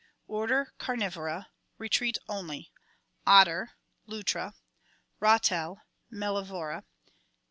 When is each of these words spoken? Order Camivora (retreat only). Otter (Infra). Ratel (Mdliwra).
Order 0.25 0.73
Camivora 0.79 1.45
(retreat 1.77 2.17
only). 2.27 2.71
Otter 3.27 3.73
(Infra). 4.09 4.55
Ratel 5.21 5.81
(Mdliwra). 6.11 6.85